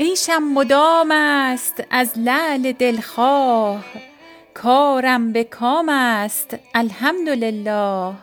[0.00, 3.84] عشقشم مدام است از لعل دلخواه
[4.54, 8.14] کارم به کام است الحمدلله.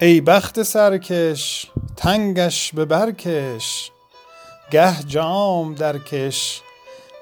[0.00, 3.90] ای بخت سرکش تنگش به برکش
[4.70, 6.60] گه جام درکش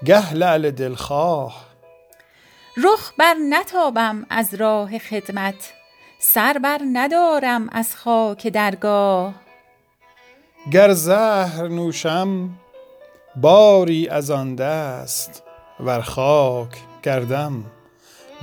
[0.04, 1.64] گه لعل دلخواه.
[2.76, 5.72] رخ بر نتابم از راه خدمت
[6.18, 9.34] سر بر ندارم از خاک درگاه.
[10.72, 12.50] گر زهر نوشم
[13.36, 15.42] باری از آن دست
[15.80, 17.64] ور خاک گردم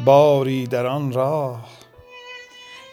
[0.06, 1.68] باری در آن راه.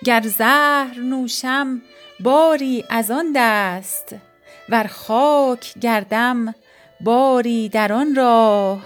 [0.05, 1.83] گر زهر نوشم
[2.21, 4.15] باری از آن دست
[4.69, 6.55] ور خاک گردم
[7.01, 8.81] باری در آن راه.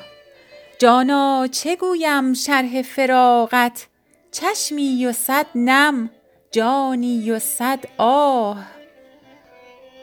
[0.79, 3.87] جانا چه گویم شرح فراقت؟
[4.33, 6.11] چشمی و صد نم
[6.51, 8.57] جانی و صد آه.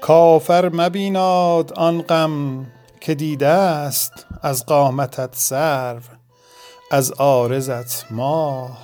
[0.02, 2.66] کافر مبیناد آن غم
[3.08, 6.02] که دیده است از قامتت سرو
[6.92, 8.78] از عارضت ماه.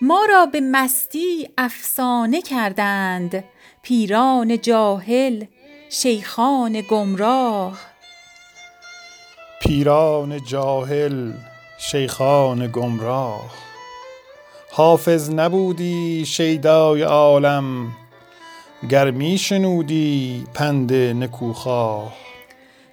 [0.00, 3.44] ما را به مستی افسانه کردند
[3.82, 5.44] پیران جاهل
[5.90, 7.78] شیخان گمراه.
[9.60, 11.32] پیران جاهل
[11.78, 13.50] شیخان گمراه.
[14.72, 17.92] حافظ نبودی شیدای عالم
[18.90, 22.26] گر می شنودی پند نکوخواه.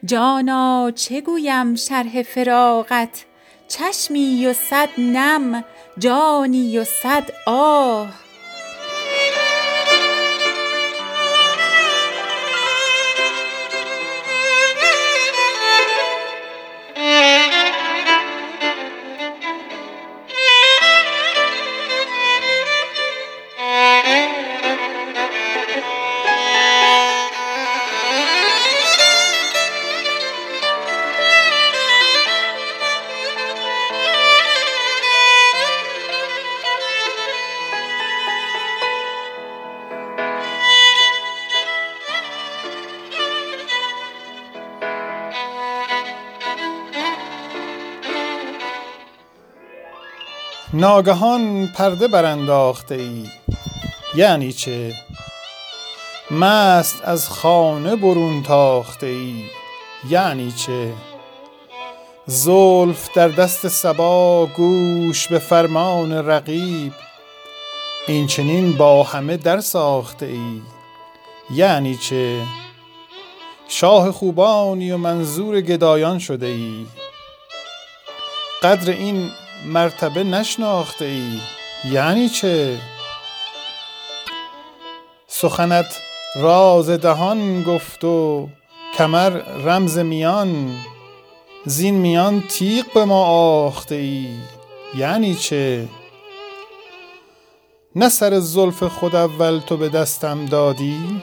[0.06, 3.26] جانا چه گویم شرح فراقت
[3.68, 5.64] چشمی و صد نم
[5.98, 8.23] جانی و صد آه.
[50.76, 53.30] ناگهان پرده برانداخته ای.
[54.16, 54.94] یعنی چه؟
[56.32, 59.44] مست از خانه برون تاخته ای.
[60.10, 60.94] یعنی چه؟
[62.26, 66.94] زلف در دست صبا گوش به فرمان رقیب.
[68.08, 70.62] این چنین با همه در ساخته ای.
[71.52, 72.42] یعنی چه؟
[73.68, 76.86] شاه خوبانی و منظور گدایان شده ای.
[78.64, 79.32] قدر این
[79.66, 81.40] مرتبه نشناخته ای
[81.92, 82.78] یعنی چه؟
[85.28, 86.00] سخنت
[86.36, 88.50] راز دهان گفت و
[88.98, 89.30] کمر
[89.66, 90.76] رمز میان.
[91.66, 93.26] زین میان تیغ به ما
[93.66, 94.28] آخته ای
[94.96, 95.88] یعنی چه؟
[97.96, 101.22] نه سر زلف خود اول تو به دستم دادی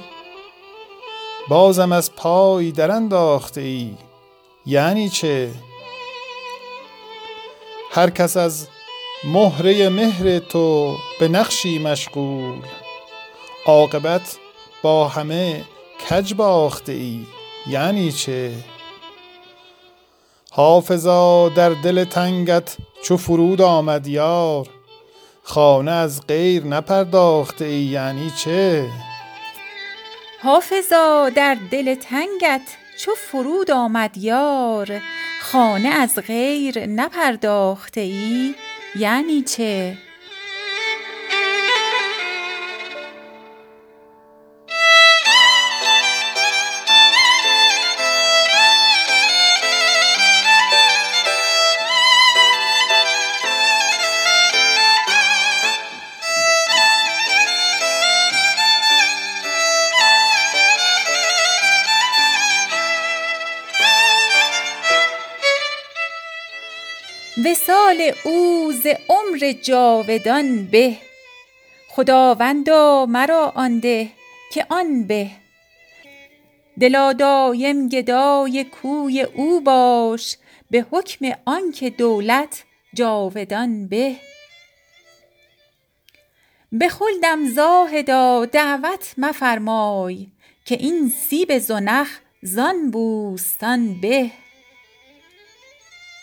[1.48, 3.94] بازم از پای درانداخته ای
[4.66, 5.50] یعنی چه؟
[7.92, 8.68] هر کس از
[9.24, 12.62] مهره مهر تو به نقشی مشغول.
[13.66, 14.36] عاقبت
[14.82, 15.64] با همه
[16.10, 17.26] کج باخته ای
[17.66, 18.52] یعنی چه؟
[20.50, 24.68] حافظا در دل تنگت چو فرود آمد یار
[25.42, 28.88] خانه از غیر نپرداخته ای یعنی چه؟
[30.42, 35.00] حافظا در دل تنگت چو فرود آمد یار
[35.52, 38.54] خانه از غیر نپرداخته ای؟
[38.96, 39.96] یعنی چه؟
[67.50, 70.96] وصال او ز عمر جاودان به.
[71.88, 74.08] خداوندا مرا آن ده
[74.52, 75.30] که آن به.
[76.80, 80.36] دلا دایم گدای کوی او باش
[80.70, 82.64] به حکم آنک دولت
[82.94, 84.16] جاودان به.
[86.80, 90.26] بخلدم زاهدا دعوت مفرمای
[90.64, 94.30] که این سیب زنخ زان بوستان به.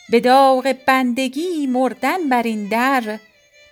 [0.10, 3.20] به داغ بندگی مردن بر این در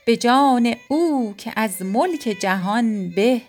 [0.06, 3.42] به جان او که از ملک جهان به.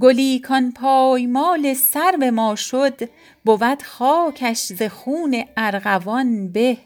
[0.00, 3.08] گلی کان پایمال سرو ما شد
[3.44, 6.78] بود خاکش ز خون ارغوان به.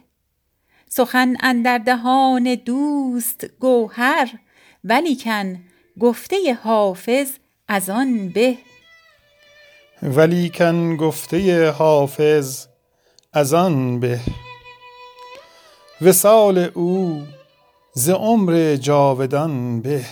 [0.89, 4.31] سخن اندر دهان دوست گوهر
[4.85, 5.61] ولیکن
[6.01, 7.31] گفته حافظ
[7.69, 8.59] از آن به.
[10.03, 12.67] ولیکن گفته حافظ
[13.33, 14.21] از آن به
[16.01, 17.23] وصال او
[17.93, 20.05] ز عمر جاودان به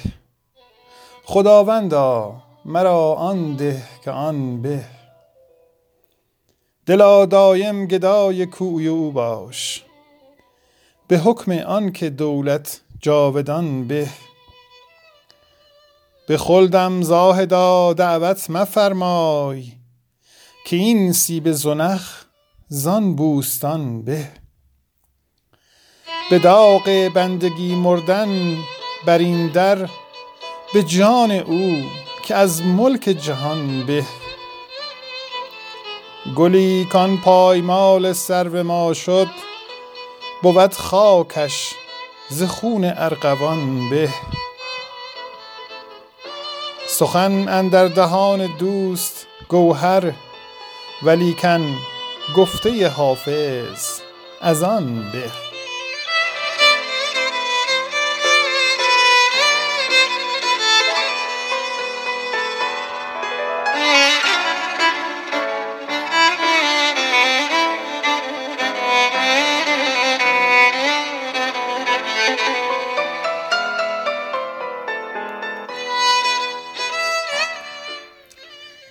[1.24, 4.84] خداوندا مرا آن ده که آن به
[6.86, 9.84] دلا دایم گدای کوی او باش
[11.08, 14.08] به حکم آن که دولت جاودان به
[16.28, 19.72] به خلدم زاهدا دعوت مفرمای
[20.64, 22.27] که این سیب زنخ
[22.70, 24.28] زان بوستان به.
[26.30, 28.56] به داغ بندگی مردن
[29.06, 29.88] بر این در
[30.74, 31.82] به جان او
[32.22, 34.04] که از ملک جهان به.
[36.36, 39.28] گلی کان پایمال سرو ما شد
[40.42, 41.74] بود خاکش
[42.28, 44.08] ز خون ارغوان به.
[46.86, 50.12] سخن اندر دهان دوست گوهر
[51.02, 51.76] ولیکن
[52.36, 54.00] گفته حافظ
[54.40, 55.30] از آن به.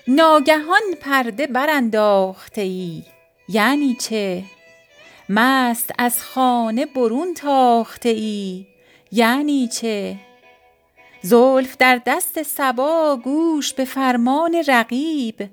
[0.08, 3.17] ناگهان پرده برانداخته ای.
[3.50, 4.44] یعنی چه؟
[5.30, 8.66] مست از خانه برون تاخته ای.
[9.12, 10.16] یعنی چه؟
[11.22, 15.50] زلف در دست صبا گوش به فرمان رقیب.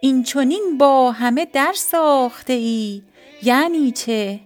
[0.00, 3.02] این چنین با همه در ساخته ای.
[3.42, 4.40] یعنی چه؟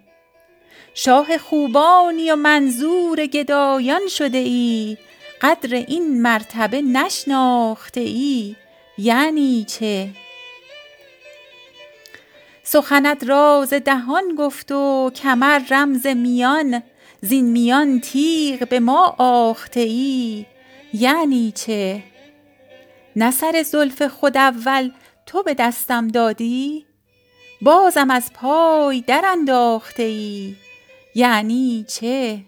[0.94, 4.96] شاه خوبانی و منظور گدایان شده ای.
[5.42, 8.56] قدر این مرتبه نشناخته ای.
[8.98, 10.08] یعنی چه؟
[12.72, 16.82] سخنت راز دهان گفت و کمر رمز میان
[17.20, 20.46] زین میان تیغ به ما آخته ای.
[20.94, 22.02] یعنی چه؟
[23.16, 24.90] نه سر زلف خود اول
[25.26, 26.86] تو به دستم دادی؟
[27.62, 30.54] بازم از پای درانداخته ای.
[31.14, 32.44] یعنی چه؟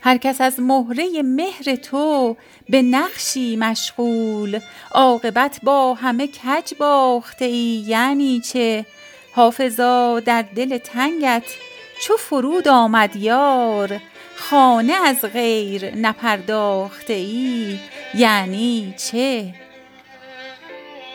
[0.00, 2.36] هر کس از مهره مهر تو
[2.68, 4.60] به نقشی مشغول.
[4.90, 8.86] عاقبت با همه کج باخته ای یعنی چه؟
[9.32, 11.44] حافظا در دل تنگت
[12.00, 14.00] چو فرود آمد یار.
[14.36, 17.78] خانه از غیر نپرداخته ای
[18.14, 19.54] یعنی چه؟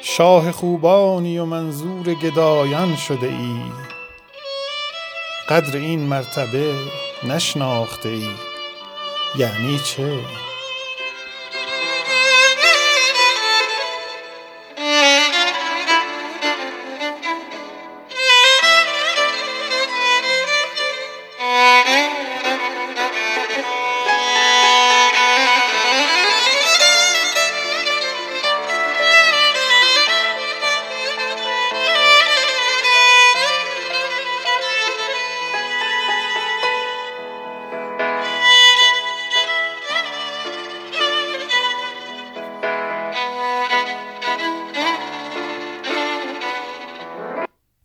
[0.02, 3.62] شاه خوبانی و منظور گدایان شده ای.
[5.50, 6.74] قدر این مرتبه
[7.24, 8.53] نشناخته ای.
[9.36, 10.20] یعنی چه